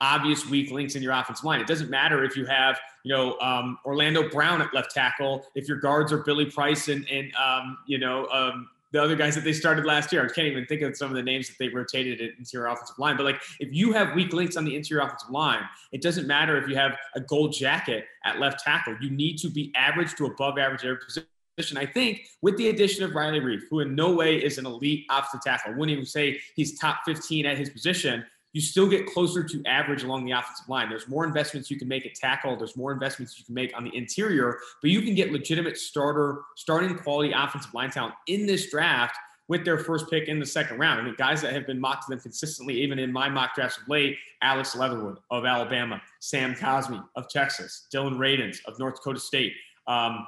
[0.00, 1.60] obvious weak links in your offensive line.
[1.60, 5.66] It doesn't matter if you have, you know, um, Orlando Brown at left tackle, if
[5.66, 9.44] your guards are Billy Price and, and um, you know, um, the other guys that
[9.44, 10.24] they started last year.
[10.24, 12.98] I can't even think of some of the names that they rotated at interior offensive
[12.98, 13.16] line.
[13.16, 16.56] But like, if you have weak links on the interior offensive line, it doesn't matter
[16.56, 18.96] if you have a gold jacket at left tackle.
[19.00, 21.76] You need to be average to above average at every position.
[21.76, 25.06] I think with the addition of Riley Reiff, who in no way is an elite
[25.10, 28.24] offensive tackle, I wouldn't even say he's top 15 at his position
[28.58, 30.88] you still get closer to average along the offensive line.
[30.88, 32.56] There's more investments you can make at tackle.
[32.56, 36.40] There's more investments you can make on the interior, but you can get legitimate starter,
[36.56, 39.16] starting quality offensive line talent in this draft
[39.46, 41.00] with their first pick in the second round.
[41.00, 43.78] I mean, guys that have been mocked to them consistently, even in my mock drafts
[43.78, 49.20] of late, Alex Leatherwood of Alabama, Sam Cosmi of Texas, Dillon Radunz of North Dakota
[49.20, 49.52] State.
[49.86, 50.26] Um,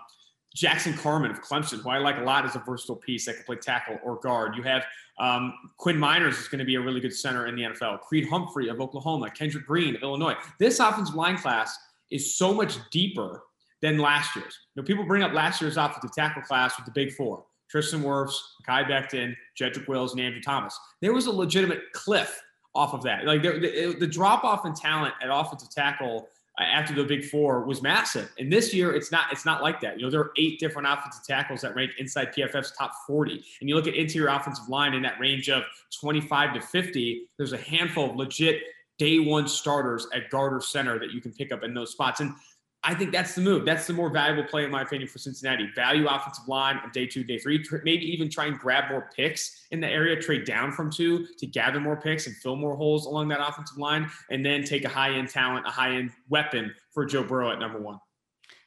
[0.55, 3.45] Jackson Carman of Clemson, who I like a lot as a versatile piece that can
[3.45, 4.57] play tackle or guard.
[4.57, 4.85] You have
[5.21, 8.01] um, Quinn Meinerz is going to be a really good center in the NFL.
[8.01, 10.35] Creed Humphrey of Oklahoma, Kendrick Green of Illinois.
[10.59, 11.79] This offensive line class
[12.11, 13.43] is so much deeper
[13.83, 14.59] than last year's.
[14.75, 17.45] You know, people bring up last year's offensive tackle class with the big four.
[17.71, 18.35] Tristan Wirfs,
[18.67, 20.77] Kai Becton, Jedrick Wills, and Andrew Thomas.
[21.03, 22.41] There was a legitimate cliff
[22.75, 23.27] off of that.
[23.27, 26.29] Like the, the, the drop off in talent at offensive tackle
[26.61, 28.31] Uh, after the big four was massive.
[28.39, 29.99] And this year, it's not it's not like that.
[29.99, 33.43] You know, there are eight different offensive tackles that rank inside PFF's top 40.
[33.61, 35.63] And you look at interior offensive line in that range of
[36.01, 38.63] 25 to 50, there's a handful of legit
[38.99, 42.21] day one starters at guard or center that you can pick up in those spots.
[42.21, 42.35] And
[42.83, 43.67] I think that's the move.
[43.67, 45.69] That's the more valuable play, in my opinion, for Cincinnati.
[45.75, 47.63] Value offensive line on day two, day three.
[47.85, 51.47] Maybe even try and grab more picks in the area, trade down from two to
[51.47, 54.89] gather more picks and fill more holes along that offensive line, and then take a
[54.89, 57.99] high end talent, a high end weapon for Joe Burrow at number one.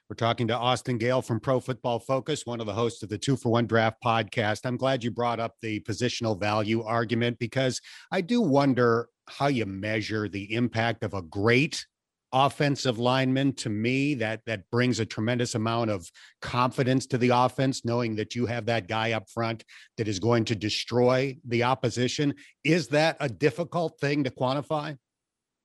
[0.09, 3.17] We're talking to Austin Gayle from Pro Football Focus, one of the hosts of the
[3.17, 4.65] Two for One Draft podcast.
[4.65, 9.65] I'm glad you brought up the positional value argument because I do wonder how you
[9.65, 11.87] measure the impact of a great
[12.33, 16.09] offensive lineman to me that that brings a tremendous amount of
[16.41, 19.63] confidence to the offense knowing that you have that guy up front
[19.97, 22.33] that is going to destroy the opposition.
[22.63, 24.97] Is that a difficult thing to quantify?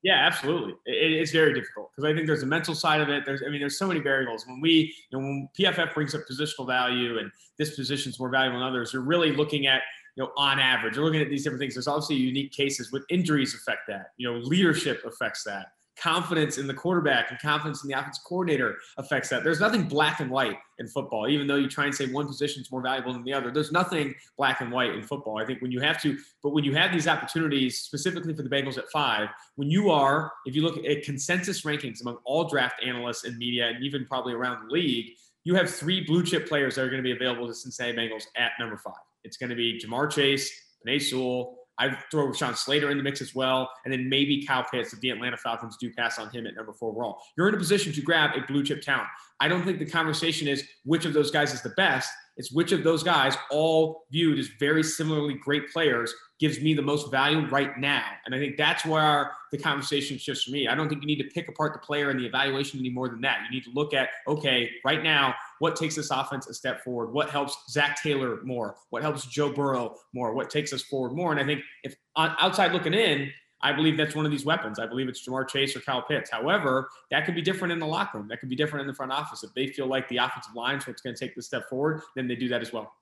[0.03, 0.75] Yeah absolutely.
[0.85, 3.25] It, it's very difficult because i think there's a mental side of it.
[3.25, 4.47] There's i mean there's so many variables.
[4.47, 8.61] When we you know when pff brings up positional value and this position's more valuable
[8.61, 9.83] than others you're really looking at
[10.17, 11.75] you know, on average, you're looking at these different things.
[11.75, 14.11] There's obviously unique cases with injuries affect that.
[14.17, 15.69] You know, leadership affects that
[16.01, 19.45] confidence in the quarterback and confidence in the offensive coordinator affects that.
[19.45, 22.63] There's nothing black and white in football, even though you try and say one position
[22.63, 23.51] is more valuable than the other.
[23.51, 25.39] There's nothing black and white in football.
[25.39, 28.49] I think when you have to, but when you have these opportunities, specifically for the
[28.49, 32.83] Bengals at five, when you are, if you look at consensus rankings among all draft
[32.85, 35.13] analysts and media, and even probably around the league,
[35.45, 38.25] you have three blue chip players that are going to be available to Cincinnati Bengals
[38.37, 38.95] at number five.
[39.25, 40.53] It's going to be Ja'Marr Chase,
[40.87, 44.64] Penei Sewell, I throw Sean Slater in the mix as well, and then maybe Kyle
[44.71, 47.19] Pitts if the Atlanta Falcons do pass on him at number four overall.
[47.37, 49.09] You're in a position to grab a blue chip talent.
[49.41, 52.11] I don't think the conversation is which of those guys is the best.
[52.38, 56.83] It's which of those guys, all viewed as very similarly great players, gives me the
[56.83, 58.05] most value right now.
[58.24, 60.68] And I think that's where the conversation shifts for me.
[60.68, 63.09] I don't think you need to pick apart the player and the evaluation any more
[63.09, 63.40] than that.
[63.44, 67.12] You need to look at, okay, right now, what takes this offense a step forward?
[67.12, 68.77] What helps Zac Taylor more?
[68.90, 70.33] What helps Joe Burrow more?
[70.33, 71.33] What takes us forward more?
[71.33, 74.79] And I think if outside looking in, I believe that's one of these weapons.
[74.79, 76.31] I believe it's Ja'Marr Chase or Kyle Pitts.
[76.31, 78.29] However, that could be different in the locker room.
[78.29, 79.42] That could be different in the front office.
[79.42, 82.03] If they feel like the offensive line is what's going to take the step forward,
[82.14, 82.92] then they do that as well.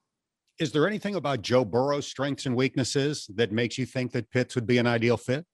[0.58, 4.54] Is there anything about Joe Burrow's strengths and weaknesses that makes you think that Pitts
[4.54, 5.44] would be an ideal fit?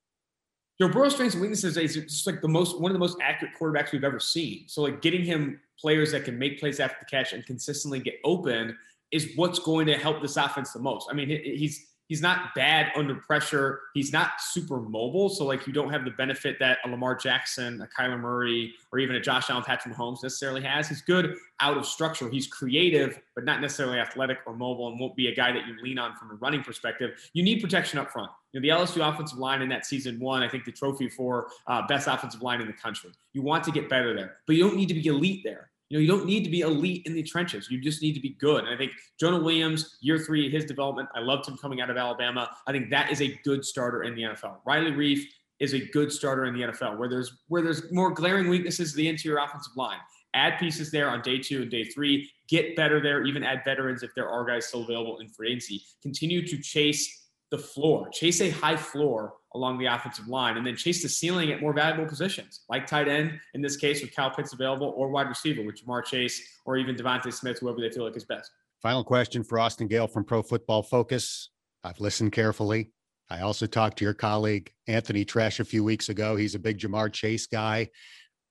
[0.80, 3.54] Joe Burrow's strengths and weaknesses is just like the most one of the most accurate
[3.60, 4.68] quarterbacks we've ever seen.
[4.68, 8.14] So like getting him players that can make plays after the catch and consistently get
[8.24, 8.76] open
[9.10, 11.08] is what's going to help this offense the most.
[11.10, 13.80] I mean, he's he's not bad under pressure.
[13.94, 15.30] He's not super mobile.
[15.30, 18.98] So like you don't have the benefit that a Lamar Jackson, a Kyler Murray, or
[18.98, 20.90] even a Josh Allen, Patrick Mahomes necessarily has.
[20.90, 22.28] He's good out of structure.
[22.28, 25.74] He's creative, but not necessarily athletic or mobile and won't be a guy that you
[25.82, 27.12] lean on from a running perspective.
[27.32, 28.30] You need protection up front.
[28.52, 31.46] You know, the LSU offensive line in that season won, I think, the trophy for
[31.66, 33.08] uh, best offensive line in the country.
[33.32, 35.70] You want to get better there, but you don't need to be elite there.
[35.92, 37.70] You know, you don't need to be elite in the trenches.
[37.70, 38.64] You just need to be good.
[38.64, 41.98] And I think Jonah Williams, year three, his development, I loved him coming out of
[41.98, 42.48] Alabama.
[42.66, 44.56] I think that is a good starter in the NFL.
[44.64, 45.22] Riley Reiff
[45.60, 46.96] is a good starter in the NFL.
[46.96, 49.98] Where there's where there's more glaring weaknesses, the interior offensive line.
[50.32, 52.26] Add pieces there on day two and day three.
[52.48, 53.26] Get better there.
[53.26, 55.82] Even add veterans if there are guys still available in free agency.
[56.00, 58.08] Continue to chase the floor.
[58.14, 61.72] Chase a high floor along the offensive line, and then chase the ceiling at more
[61.72, 65.62] valuable positions, like tight end in this case with Kyle Pitts available, or wide receiver
[65.62, 68.50] with Ja'Marr Chase, or even DeVonta Smith, whoever they feel like is best.
[68.80, 71.50] Final question for Austin Gayle from Pro Football Focus.
[71.84, 72.92] I've listened carefully.
[73.30, 76.36] I also talked to your colleague Anthony Treash a few weeks ago.
[76.36, 77.90] He's a big Ja'Marr Chase guy.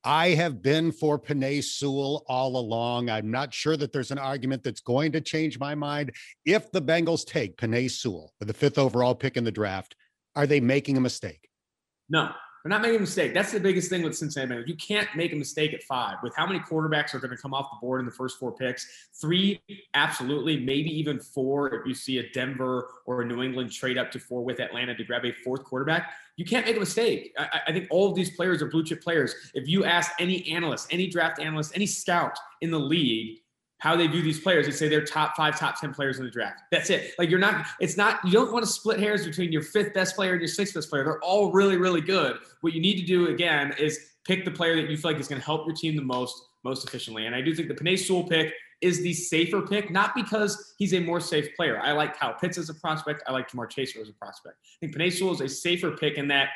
[0.04, 3.10] I have been for Penei Sewell all along.
[3.10, 6.12] I'm not sure that there's an argument that's going to change my mind.
[6.44, 9.96] If the Bengals take Penei Sewell with the fifth overall pick in the draft,
[10.36, 11.50] are they making a mistake?
[12.10, 12.32] No,
[12.64, 13.34] they're not making a mistake.
[13.34, 14.64] That's the biggest thing with Cincinnati.
[14.68, 16.18] You can't make a mistake at five.
[16.22, 18.52] With how many quarterbacks are going to come off the board in the first four
[18.52, 19.10] picks?
[19.20, 19.60] Three,
[19.96, 20.60] absolutely.
[20.60, 24.20] Maybe even four if you see a Denver or a New England trade up to
[24.20, 26.14] four with Atlanta to grab a fourth quarterback.
[26.38, 27.34] You can't make a mistake.
[27.38, 29.34] I, I think all of these players are blue chip players.
[29.56, 33.40] If you ask any analyst, any draft analyst, any scout in the league,
[33.82, 34.68] how they view these players.
[34.68, 36.62] They say they're top five, top 10 players in the draft.
[36.72, 37.16] That's it.
[37.18, 40.16] Like you're not, it's not, you don't want to split hairs between your fifth best
[40.16, 41.04] player and your sixth best player.
[41.04, 42.38] They're all really, really good.
[42.62, 45.28] What you need to do again is pick the player that you feel like is
[45.28, 47.26] going to help your team the most, most efficiently.
[47.26, 50.94] And I do think the Penei Sewell pick is the safer pick, not because he's
[50.94, 51.80] a more safe player.
[51.80, 53.24] I like Kyle Pitts as a prospect.
[53.26, 54.58] I like Ja'Marr Chase as a prospect.
[54.64, 56.50] I think Penei Sewell is a safer pick in that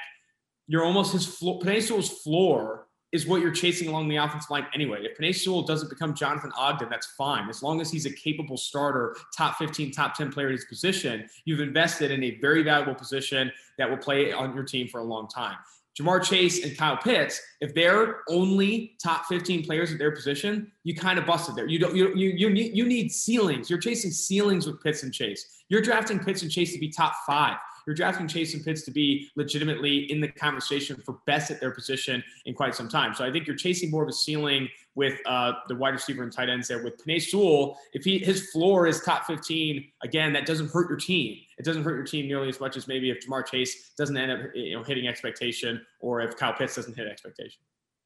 [0.67, 1.59] you're almost his floor.
[1.59, 2.85] Penei Sewell's floor
[3.15, 4.99] is what you're chasing along the offensive line anyway.
[5.03, 7.49] If Penei Sewell doesn't become Jonathan Ogden, that's fine.
[7.49, 11.27] As long as he's a capable starter, top 15, top 10 player in his position,
[11.45, 15.03] you've invested in a very valuable position that will play on your team for a
[15.03, 15.55] long time.
[15.97, 20.93] Ja'Marr Chase and Kyle Pitts, if they're only top 15 players at their position, you
[20.93, 21.67] kind of busted there.
[21.67, 23.69] You don't you you you need you need ceilings.
[23.69, 25.63] You're chasing ceilings with Pitts and Chase.
[25.69, 27.55] You're drafting Pitts and Chase to be top five.
[27.85, 31.71] You're drafting Chase and Pitts to be legitimately in the conversation for best at their
[31.71, 33.13] position in quite some time.
[33.13, 36.31] So I think you're chasing more of a ceiling with uh, the wide receiver and
[36.31, 36.83] tight ends there.
[36.83, 40.97] With Penei Sewell, if he his floor is top 15, again, that doesn't hurt your
[40.97, 41.37] team.
[41.57, 44.31] It doesn't hurt your team nearly as much as maybe if Ja'Marr Chase doesn't end
[44.31, 47.61] up you know hitting expectation or if Kyle Pitts doesn't hit expectation.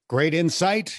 [0.08, 0.98] Great insight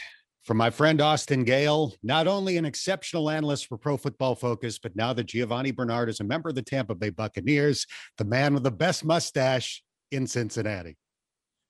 [0.51, 4.97] from my friend Austin Gayle, not only an exceptional analyst for Pro Football Focus, but
[4.97, 7.87] now that Giovani Bernard is a member of the Tampa Bay Buccaneers,
[8.19, 10.97] the man with the best mustache in Cincinnati.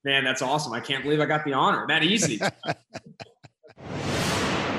[0.02, 0.72] Man, that's awesome.
[0.72, 1.84] I can't believe I got the honor.
[1.88, 2.40] That easy.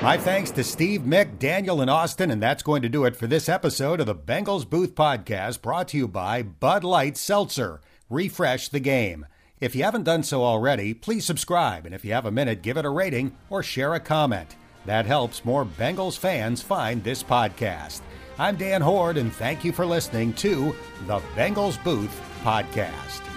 [0.02, 3.28] My thanks to Steve, Mick, Daniel, and Austin, and that's going to do it for
[3.28, 7.80] this episode of the Bengals Booth Podcast brought to you by Bud Light Seltzer.
[8.10, 9.26] Refresh the game.
[9.62, 12.76] If you haven't done so already, please subscribe, and if you have a minute, give
[12.76, 14.56] it a rating or share a comment.
[14.86, 18.00] That helps more Bengals fans find this podcast.
[18.40, 20.74] I'm Dan Hoard, and thank you for listening to
[21.06, 23.31] the Bengals Booth Podcast.